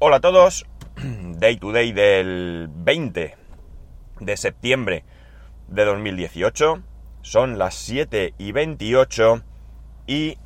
[0.00, 0.64] Hola a todos,
[1.02, 3.36] Day to Day del 20
[4.20, 5.04] de septiembre
[5.66, 6.82] de 2018.
[7.22, 9.42] Son las 7 y 28
[10.06, 10.38] y...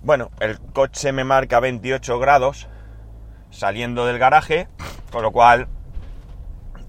[0.00, 2.66] Bueno, el coche me marca 28 grados
[3.50, 4.68] saliendo del garaje,
[5.10, 5.68] con lo cual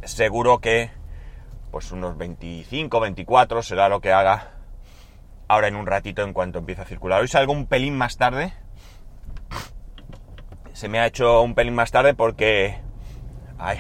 [0.06, 0.90] seguro que
[1.70, 4.54] pues unos 25, 24 será lo que haga
[5.50, 7.20] ahora en un ratito en cuanto empiece a circular.
[7.20, 8.54] Hoy salgo un pelín más tarde.
[10.74, 12.80] Se me ha hecho un pelín más tarde porque...
[13.60, 13.78] Ay,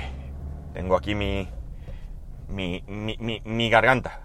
[0.73, 1.49] tengo aquí mi,
[2.47, 4.21] mi, mi, mi, garganta.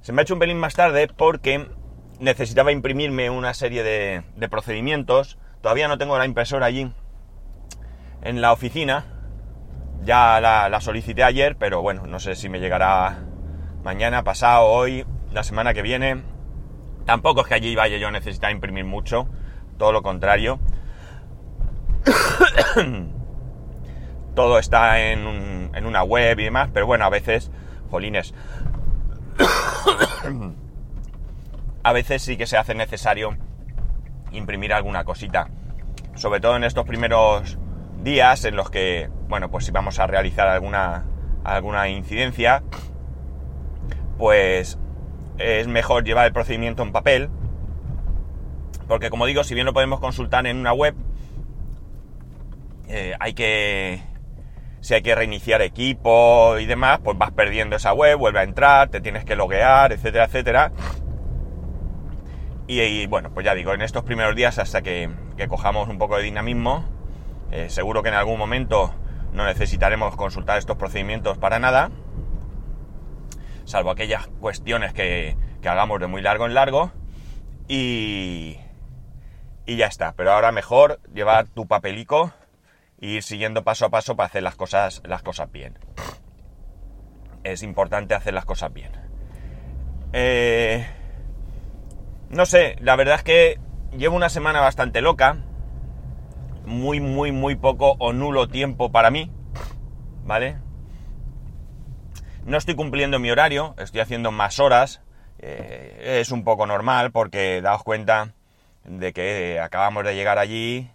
[0.00, 1.68] Se me ha hecho un pelín más tarde porque
[2.18, 5.38] necesitaba imprimirme una serie de, de procedimientos.
[5.60, 6.92] Todavía no tengo la impresora allí
[8.22, 9.04] en la oficina.
[10.04, 13.20] Ya la, la, solicité ayer, pero bueno, no sé si me llegará
[13.84, 16.22] mañana, pasado, hoy, la semana que viene.
[17.06, 19.28] Tampoco es que allí vaya yo a necesitar imprimir mucho,
[19.82, 20.60] todo lo contrario.
[24.36, 27.50] todo está en, en, una web y demás, pero bueno, a veces,
[27.90, 28.32] jolines,
[31.82, 33.36] a veces sí que se hace necesario
[34.30, 35.48] imprimir alguna cosita.
[36.14, 37.58] Sobre todo en estos primeros
[38.04, 41.06] días en los que, bueno, pues si vamos a realizar alguna,
[41.42, 42.62] alguna incidencia,
[44.16, 44.78] pues
[45.38, 47.30] es mejor llevar el procedimiento en papel,
[48.92, 50.94] porque como digo, si bien lo podemos consultar en una web,
[52.88, 54.02] eh, hay que...
[54.82, 58.90] Si hay que reiniciar equipo y demás, pues vas perdiendo esa web, vuelve a entrar,
[58.90, 60.72] te tienes que loguear, etcétera, etcétera.
[62.66, 65.08] Y, bueno, pues ya digo, en estos primeros días hasta que,
[65.48, 66.84] cojamos un poco de dinamismo,
[67.50, 68.92] eh, seguro que en algún momento
[69.32, 71.90] no necesitaremos consultar estos procedimientos para nada
[73.64, 75.34] salvo aquellas cuestiones que,
[75.64, 76.92] hagamos de muy largo en largo.
[77.68, 78.58] Y,
[79.66, 80.12] y ya está.
[80.12, 82.32] Pero ahora mejor llevar tu papelico
[83.00, 85.78] e ir siguiendo paso a paso para hacer las cosas, las cosas bien.
[87.44, 88.92] Es importante hacer las cosas bien.
[90.12, 90.86] Eh,
[92.30, 93.60] no sé, la verdad es que
[93.96, 95.38] llevo una semana bastante loca.
[96.64, 99.30] Muy, muy, muy poco o nulo tiempo para mí.
[100.24, 100.58] ¿Vale?
[102.44, 105.02] No estoy cumpliendo mi horario, estoy haciendo más horas.
[105.38, 108.34] Eh, es un poco normal porque daos cuenta
[108.84, 110.90] de que acabamos de llegar allí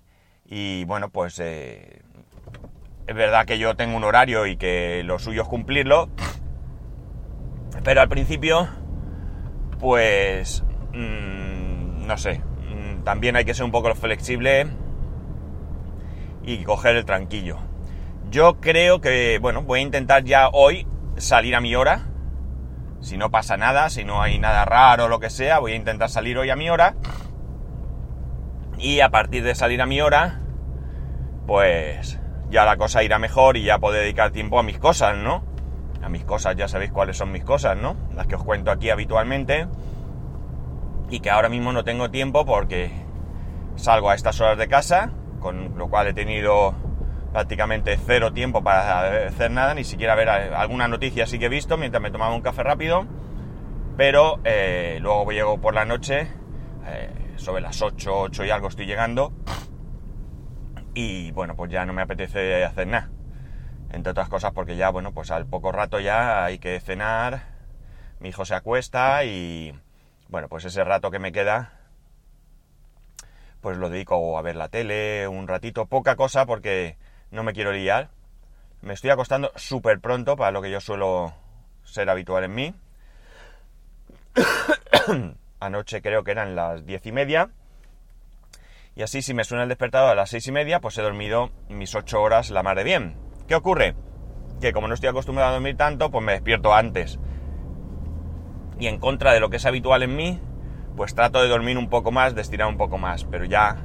[0.46, 2.02] y bueno, pues eh,
[3.08, 6.10] es verdad que yo tengo un horario y que lo suyo es cumplirlo.
[7.84, 8.68] Pero al principio,
[9.80, 14.68] pues, mmm, no sé, mmm, también hay que ser un poco flexible
[16.44, 17.58] y coger el tranquillo.
[18.30, 20.86] Yo creo que, bueno, voy a intentar ya hoy
[21.18, 22.08] salir a mi hora.
[23.00, 25.76] Si no pasa nada, si no hay nada raro o lo que sea, voy a
[25.76, 26.96] intentar salir hoy a mi hora.
[28.78, 30.40] Y a partir de salir a mi hora,
[31.46, 35.44] pues ya la cosa irá mejor y ya puedo dedicar tiempo a mis cosas, ¿no?
[36.02, 37.96] A mis cosas, ya sabéis cuáles son mis cosas, ¿no?
[38.16, 39.68] Las que os cuento aquí habitualmente.
[41.10, 42.92] Y que ahora mismo no tengo tiempo porque
[43.76, 46.76] salgo a estas horas de casa, con lo cual he tenido
[47.32, 51.78] prácticamente cero tiempo para hacer nada, ni siquiera ver alguna noticia sí que he visto
[51.78, 53.06] mientras me tomaba un café rápido,
[53.96, 56.28] pero eh, luego llego por la noche,
[56.88, 59.34] eh, sobre las 8, 8 y algo estoy llegando,
[60.98, 63.12] y bueno, pues ya no me apetece hacer nada.
[63.92, 67.44] Entre otras cosas porque ya, bueno, pues al poco rato ya hay que cenar,
[68.20, 69.80] mi hijo se acuesta y,
[70.28, 71.74] bueno, pues ese rato que me queda,
[73.62, 76.98] pues lo dedico a ver la tele un ratito, poca cosa porque
[77.30, 78.10] no me quiero liar.
[78.82, 81.34] Me estoy acostando súper pronto para lo que yo suelo
[81.84, 82.74] ser habitual en mí.
[85.60, 87.50] Anoche creo que eran las diez y media.
[88.96, 91.52] Y así si me suena el despertador a las seis y media, pues he dormido
[91.70, 93.16] mis ocho horas la mar de bien.
[93.48, 93.96] ¿Qué ocurre?
[94.60, 97.20] Que como no estoy acostumbrado a dormir tanto, pues me despierto antes.
[98.80, 100.40] Y en contra de lo que es habitual en mí,
[100.96, 103.24] pues trato de dormir un poco más, de estirar un poco más.
[103.26, 103.78] Pero ya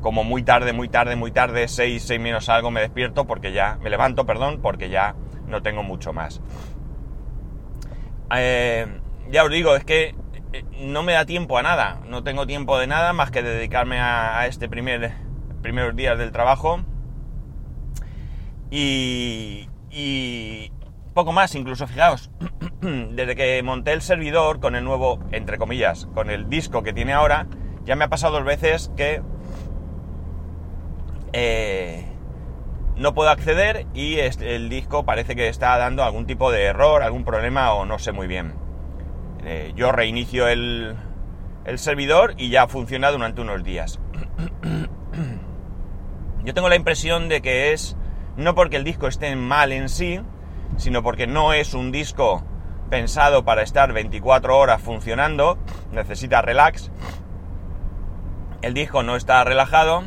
[0.00, 3.78] como muy tarde, muy tarde, muy tarde, 6, 6 menos algo me despierto porque ya,
[3.80, 5.14] me levanto, perdón, porque ya
[5.46, 6.40] no tengo mucho más.
[8.34, 8.86] Eh,
[9.30, 10.14] ya os digo, es que
[10.78, 14.46] no me da tiempo a nada, no tengo tiempo de nada más que dedicarme a,
[14.46, 15.12] este primer,
[15.62, 16.80] primeros días del trabajo.
[18.70, 20.72] Y, y
[21.14, 22.30] poco más, incluso fijaos,
[22.80, 27.12] desde que monté el servidor con el nuevo, entre comillas, con el disco que tiene
[27.12, 27.46] ahora,
[27.84, 29.22] ya me ha pasado dos veces que
[31.32, 32.06] eh,
[32.96, 37.24] no puedo acceder y el disco parece que está dando algún tipo de error, algún
[37.24, 38.54] problema o no sé muy bien.
[39.44, 40.96] Eh, yo reinicio el,
[41.76, 43.98] servidor y ya funciona durante unos días.
[46.44, 47.96] yo tengo la impresión de que es
[48.36, 50.20] no porque el disco esté mal en sí,
[50.76, 52.44] sino porque no es un disco
[52.90, 55.58] pensado para estar 24 horas funcionando,
[55.92, 56.90] necesita relax.
[58.60, 60.04] El disco no está relajado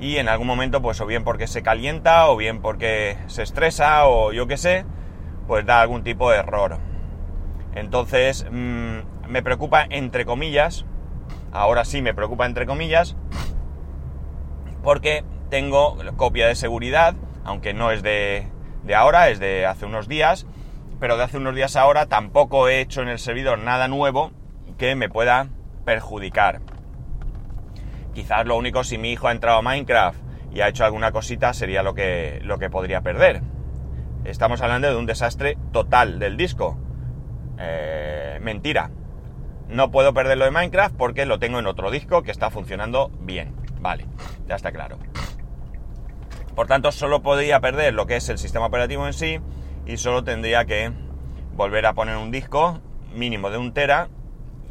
[0.00, 4.06] y en algún momento, pues o bien porque se calienta, o bien porque se estresa,
[4.06, 4.84] o yo qué sé,
[5.46, 6.78] pues da algún tipo de error.
[7.78, 10.84] Entonces, mm, me preocupa entre comillas,
[11.52, 13.16] ahora sí me preocupa entre comillas,
[14.82, 17.14] porque tengo copia de seguridad,
[17.44, 18.48] aunque no es de,
[18.82, 20.46] de ahora, es de hace unos días,
[20.98, 24.32] pero de hace unos días ahora tampoco he hecho en el servidor nada nuevo
[24.76, 25.48] que me pueda
[25.84, 26.60] perjudicar.
[28.12, 30.18] Quizás lo único si mi hijo ha entrado a Minecraft
[30.52, 33.42] y ha hecho alguna cosita sería lo que, lo que podría perder.
[34.24, 36.76] Estamos hablando de un desastre total del disco.
[37.58, 38.90] Eh, mentira.
[39.68, 43.54] No puedo perderlo de Minecraft porque lo tengo en otro disco que está funcionando bien.
[43.80, 44.06] Vale,
[44.46, 44.98] ya está claro.
[46.54, 49.38] Por tanto, solo podría perder lo que es el sistema operativo en sí
[49.86, 50.90] y solo tendría que
[51.54, 52.80] volver a poner un disco
[53.14, 54.08] mínimo de un tera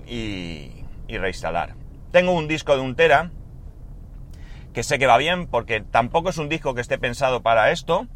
[0.06, 1.76] y, reinstalar.
[2.12, 3.32] Tengo un disco de un tera
[4.74, 8.08] que sé que va bien porque tampoco es un disco que esté pensado para esto,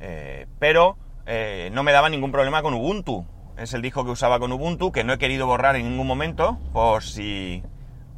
[0.00, 0.96] eh, pero
[1.26, 3.26] eh, no me daba ningún problema con Ubuntu.
[3.62, 6.58] Es el disco que usaba con Ubuntu, que no he querido borrar en ningún momento,
[6.72, 7.62] por si,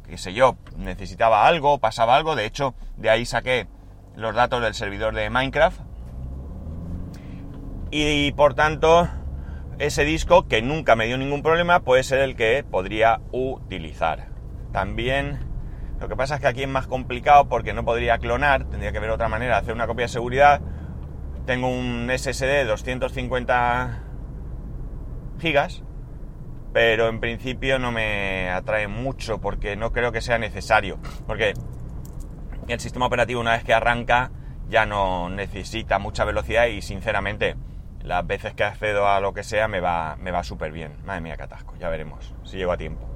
[0.09, 2.35] qué sé yo, necesitaba algo, pasaba algo.
[2.35, 3.67] De hecho, de ahí saqué
[4.15, 5.81] los datos del servidor de Minecraft.
[7.91, 9.07] Y por tanto,
[9.77, 14.29] ese disco, que nunca me dio ningún problema, puede ser el que podría utilizar.
[14.71, 15.37] También,
[15.99, 18.99] lo que pasa es que aquí es más complicado porque no podría clonar, tendría que
[18.99, 20.61] ver otra manera de hacer una copia de seguridad.
[21.45, 24.04] Tengo un SSD de 250
[25.39, 25.83] gigas,
[26.73, 30.97] pero en principio no me atrae mucho porque no creo que sea necesario.
[31.25, 31.53] Porque
[32.67, 34.31] el sistema operativo una vez que arranca
[34.67, 37.55] ya no necesita mucha velocidad y sinceramente
[38.01, 40.93] las veces que accedo a lo que sea me va, me va súper bien.
[41.05, 43.07] Madre mía, catasco, ya veremos si llego a tiempo.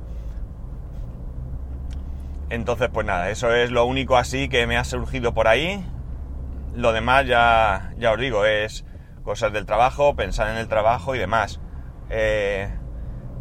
[2.50, 5.86] Entonces, pues nada, eso es lo único así que me ha surgido por ahí.
[6.76, 8.86] Lo demás ya, ya os digo, es
[9.24, 11.60] cosas del trabajo, pensar en el trabajo y demás.
[12.10, 12.70] Eh,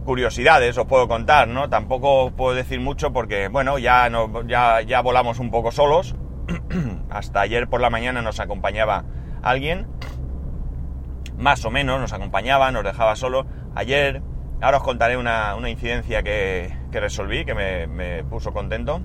[0.04, 1.68] curiosidades os puedo contar, ¿no?
[1.68, 6.14] Tampoco puedo decir mucho porque, bueno, ya, no, ya, volamos un poco solos.
[7.10, 9.04] Hasta ayer por la mañana nos acompañaba
[9.42, 9.86] alguien
[11.36, 13.46] más o menos, nos acompañaba, nos dejaba solo.
[13.74, 14.22] Ayer,
[14.60, 19.00] ahora os contaré una, incidencia que, resolví, que me, puso contento.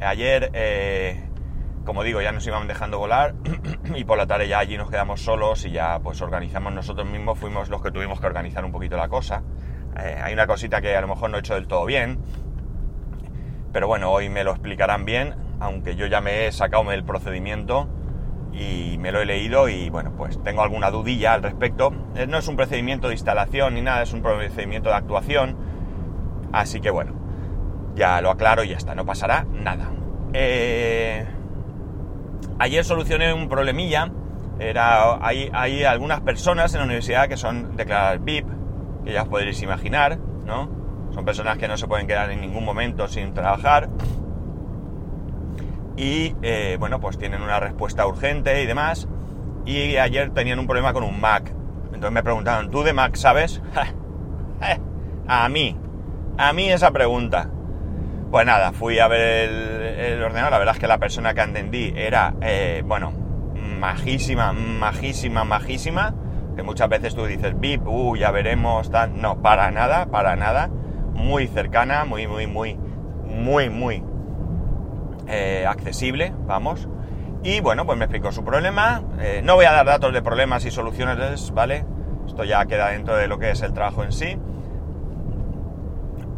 [0.00, 1.29] Ayer, eh,
[1.84, 3.34] como digo, ya nos iban dejando volar
[3.94, 7.38] y por la tarde ya allí nos quedamos solos y ya pues organizamos nosotros mismos,
[7.38, 9.42] fuimos los que tuvimos que organizar un poquito la cosa.
[9.98, 12.18] Eh, hay una cosita que a lo mejor no he hecho del todo bien,
[13.72, 17.88] pero bueno, hoy me lo explicarán bien, aunque yo ya me he sacado el procedimiento
[18.52, 21.92] y me lo he leído y bueno, pues tengo alguna dudilla al respecto.
[22.16, 25.56] Eh, no es un procedimiento de instalación ni nada, es un procedimiento de actuación.
[26.52, 27.14] Así que bueno,
[27.94, 29.90] ya lo aclaro y ya está, no pasará nada.
[30.32, 31.26] Eh,
[32.60, 34.12] ayer solucioné un problemilla.
[34.60, 38.46] Era, hay, hay algunas personas en la universidad que son declaradas VIP,
[39.04, 40.70] que ya os podréis imaginar, ¿no?
[41.12, 43.88] Son personas que no se pueden quedar en ningún momento sin trabajar
[46.00, 49.06] y eh, bueno, pues tienen una respuesta urgente y demás.
[49.66, 51.52] Y ayer tenían un problema con un Mac.
[51.86, 53.60] Entonces me preguntaron, ¿tú de Mac sabes?
[55.28, 55.76] A mí,
[56.38, 57.48] a mí esa pregunta.
[58.30, 59.50] Pues nada, fui a ver
[59.98, 60.52] el, ordenador.
[60.52, 63.12] La verdad es que la persona que entendí era, eh, bueno,
[63.80, 66.14] majísima, majísima, majísima.
[66.54, 69.20] Que muchas veces tú dices, VIP, uh, ya veremos, tal.
[69.20, 70.68] No, para nada, para nada.
[71.12, 72.78] Muy cercana, muy, muy, muy,
[73.24, 74.04] muy, muy
[75.26, 76.88] eh, accesible, vamos.
[77.42, 79.02] Y bueno, pues me explicó su problema.
[79.18, 81.84] Eh, no voy a dar datos de problemas y soluciones, ¿vale?
[82.28, 84.38] Esto ya queda dentro de lo que es el trabajo en sí.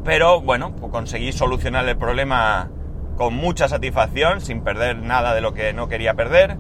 [0.05, 2.71] Pero bueno, pues conseguí solucionar el problema
[3.17, 6.57] con mucha satisfacción, sin perder nada de lo que no quería perder.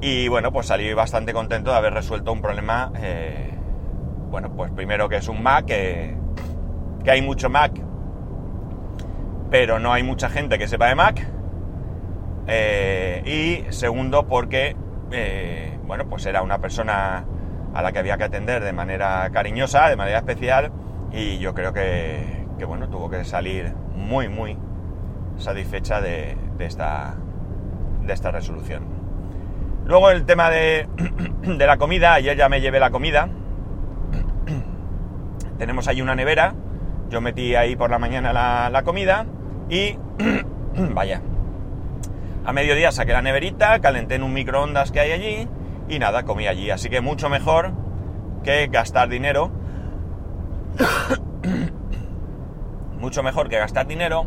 [0.00, 2.92] Y bueno, pues salí bastante contento de haber resuelto un problema.
[2.96, 3.50] Eh,
[4.30, 6.16] bueno, pues primero que es un Mac, que,
[7.06, 7.72] hay mucho Mac
[9.50, 11.26] pero no hay mucha gente que sepa de Mac.
[12.46, 13.22] Eh,
[13.66, 14.76] y segundo, porque,
[15.10, 17.24] eh, bueno, pues era una persona
[17.74, 20.70] a la que había que atender de manera cariñosa, de manera especial,
[21.12, 24.56] y yo creo que, bueno, tuvo que salir muy, muy
[25.36, 27.14] satisfecha de, esta,
[28.04, 28.84] de esta resolución.
[29.84, 30.88] Luego el tema de,
[31.42, 33.28] de la comida, ayer ya me llevé la comida.
[35.58, 36.54] Tenemos ahí una nevera,
[37.08, 39.26] yo metí ahí por la mañana la, la comida
[39.68, 39.96] y,
[40.94, 41.22] vaya,
[42.44, 45.48] A mediodía saqué la neverita, calenté en un microondas que hay allí
[45.88, 46.70] y nada, comí allí.
[46.70, 47.72] Así que mucho mejor
[48.42, 49.50] que gastar dinero.
[53.08, 54.26] Mucho mejor que gastar dinero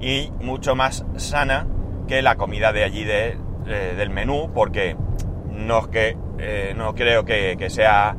[0.00, 1.68] y mucho más sana
[2.08, 4.96] que la comida de allí de, eh, del menú, porque
[5.48, 8.16] no que eh, no creo que, que sea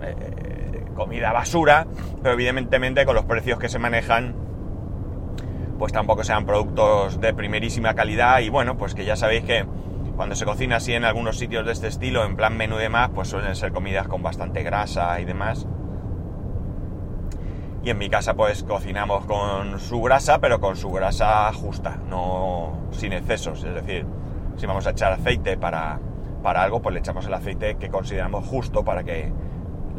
[0.00, 1.88] eh, comida basura,
[2.22, 4.36] pero evidentemente con los precios que se manejan,
[5.76, 9.66] pues tampoco sean productos de primerísima calidad y bueno, pues que ya sabéis que
[10.14, 13.10] cuando se cocina así en algunos sitios de este estilo, en plan menú y demás,
[13.12, 15.66] pues suelen ser comidas con bastante grasa y demás.
[17.84, 22.88] Y en mi casa pues cocinamos con su grasa, pero con su grasa justa, no
[22.92, 23.62] sin excesos.
[23.62, 24.06] Es decir,
[24.56, 26.00] si vamos a echar aceite para,
[26.42, 29.30] para algo, pues le echamos el aceite que consideramos justo para que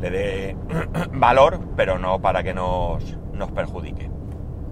[0.02, 0.58] le dé
[1.14, 4.10] valor, pero no para que nos, nos perjudique.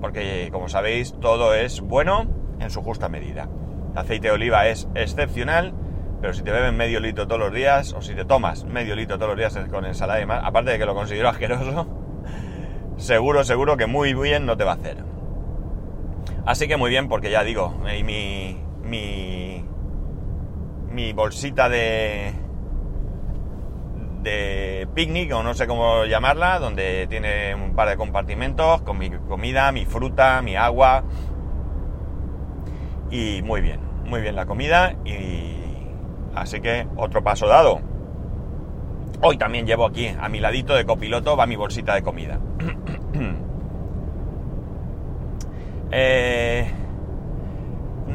[0.02, 2.26] Porque como sabéis, todo es bueno
[2.60, 3.48] en su justa medida.
[3.92, 5.76] El aceite de oliva es excepcional,
[6.20, 9.18] pero si te beben medio litro todos los días, o si te tomas medio litro
[9.18, 12.03] todos los días con ensalada y más, aparte de que lo considero asqueroso,
[12.98, 14.98] seguro, seguro que muy bien no te va a hacer.
[16.46, 17.74] Así que muy bien, porque ya digo,
[18.04, 19.64] mi, mi,
[20.92, 22.34] mi bolsita de,
[24.22, 29.10] de picnic, o no sé cómo llamarla, donde tiene un par de compartimentos con mi
[29.10, 31.04] comida, mi fruta, mi agua.
[33.10, 34.96] Y muy bien, muy bien la comida.
[35.06, 35.56] Y
[36.36, 37.93] así que otro paso dado.
[39.26, 42.40] Hoy también llevo aquí, a mi ladito de copiloto, va mi bolsita de comida.
[45.96, 46.72] Eh,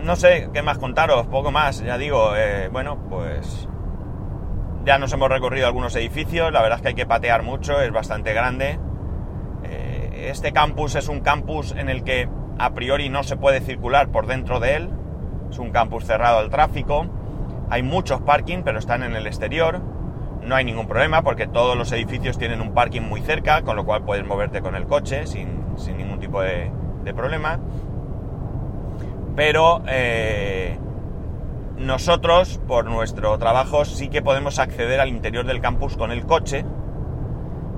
[0.03, 3.69] no sé qué más contaros, poco más, ya digo, eh, bueno, pues
[4.85, 7.93] ya nos hemos recorrido algunos edificios, la verdad es que hay que patear mucho, es
[7.93, 8.81] bastante grande.
[9.63, 14.09] Eh, este campus es un campus en el que a priori no se puede circular
[14.09, 14.91] por dentro de él,
[15.49, 17.07] es un campus cerrado al tráfico,
[17.71, 19.81] hay muchos parking pero están en el exterior,
[20.43, 23.85] no hay ningún problema porque todos los edificios tienen un parking muy cerca, con lo
[23.85, 26.71] cual puedes moverte con el coche sin, sin ningún tipo de,
[27.05, 27.59] de problema.
[29.37, 30.79] Pero eh,
[31.77, 36.65] nosotros, por nuestro trabajo, sí que podemos acceder al interior del campus con el coche.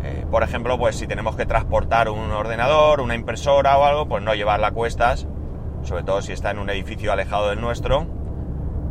[0.02, 4.22] Eh, por ejemplo, pues si tenemos que transportar un ordenador, una impresora o algo, pues
[4.22, 5.26] no llevarla a cuestas,
[5.82, 8.06] sobre todo si está en un edificio alejado del nuestro,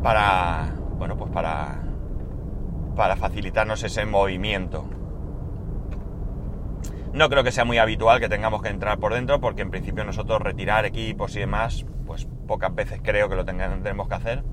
[0.04, 1.80] para, bueno, pues para,
[2.96, 4.86] para facilitarnos ese movimiento.
[7.14, 10.04] No creo que sea muy habitual que tengamos que entrar por dentro, porque en principio
[10.04, 14.44] nosotros retirar equipos y demás, pues pocas veces creo que lo tendremos que hacer.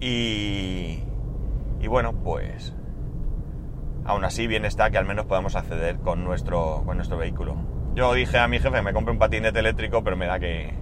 [0.00, 1.04] Y,
[1.80, 2.74] y bueno, pues
[4.04, 7.56] aún así bien está que al menos podamos acceder con nuestro, con nuestro vehículo.
[7.94, 10.74] Yo dije a mi jefe me compre un patinete eléctrico, pero me da que,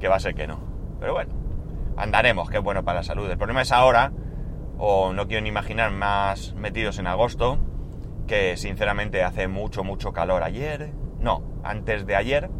[0.00, 0.58] que va a ser que no.
[1.00, 1.32] Pero bueno,
[1.96, 3.30] andaremos, que es bueno para la salud.
[3.30, 4.12] El problema es ahora,
[4.78, 7.58] o no quiero ni imaginar más metidos en agosto,
[8.26, 10.42] que sinceramente hace mucho, mucho calor.
[10.42, 12.50] Ayer, no, antes de ayer,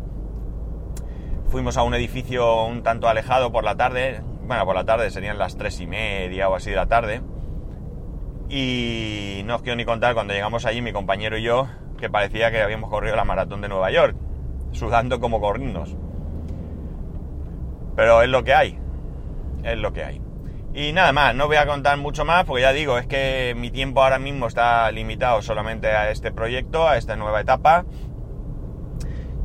[1.49, 5.38] fuimos a un edificio un tanto alejado por la tarde, bueno, por la tarde serían
[5.38, 7.23] las tres y media o así de la tarde,
[8.49, 11.66] y no os quiero ni contar cuando llegamos allí, mi compañero y yo,
[11.99, 14.16] que parecía que habíamos corrido la maratón de Nueva York,
[14.73, 15.97] sudando como corrinos.
[17.97, 18.78] Pero es lo que hay,
[19.62, 20.24] es lo que hay.
[20.75, 23.71] Y nada más, no voy a contar mucho más porque ya digo, es que mi
[23.71, 27.85] tiempo ahora mismo está limitado solamente a este proyecto, a esta nueva etapa.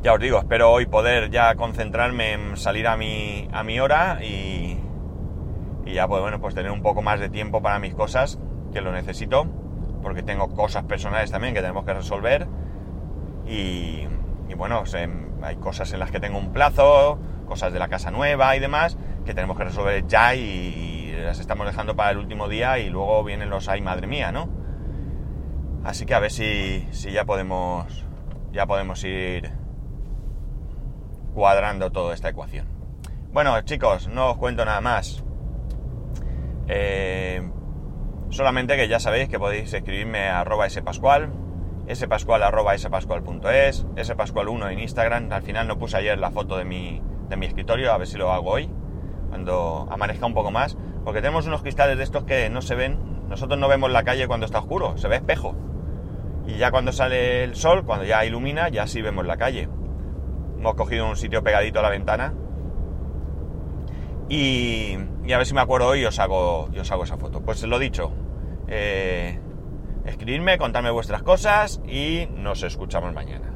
[0.02, 4.18] Ya os digo, espero hoy poder ya concentrarme en salir a mi, a mi hora
[4.24, 4.80] y,
[5.86, 8.40] y ya pues bueno, pues tener un poco más de tiempo para mis cosas,
[8.72, 9.46] que lo necesito,
[10.02, 12.48] porque tengo cosas personales también que tenemos que resolver.
[13.46, 14.06] Y,
[14.56, 14.82] bueno,
[15.42, 18.96] hay cosas en las que tengo un plazo, cosas de la casa nueva y demás,
[19.24, 23.22] que tenemos que resolver ya y, las estamos dejando para el último día y luego
[23.24, 24.48] vienen los ay madre mía, ¿no?
[25.84, 28.06] Así que a ver si, si ya podemos
[28.52, 29.50] ya podemos ir
[31.34, 32.66] cuadrando toda esta ecuación.
[33.32, 35.24] Bueno, chicos, no os cuento nada más.
[36.66, 37.48] Eh,
[38.30, 41.32] solamente que ya sabéis que podéis escribirme a arroba spascual,
[41.92, 45.32] spascual arroba spascual.es, spascual1 en Instagram.
[45.32, 48.18] Al final no puse ayer la foto de mi, de mi escritorio, a ver si
[48.18, 48.68] lo hago hoy,
[49.28, 50.76] cuando amanezca un poco más.
[51.04, 52.98] Porque tenemos unos cristales de estos que no se ven.
[53.28, 55.54] Nosotros no vemos la calle cuando está oscuro, se ve espejo.
[56.46, 59.68] Y ya cuando sale el sol, cuando ya ilumina, ya sí vemos la calle.
[60.58, 62.34] Hemos cogido un sitio pegadito a la ventana.
[64.28, 64.94] Y,
[65.32, 67.40] a ver si me acuerdo hoy y os hago, os hago esa foto.
[67.40, 68.12] Pues lo dicho.
[68.68, 69.38] Eh,
[70.04, 73.48] escribirme, contarme vuestras cosas y nos escuchamos mañana.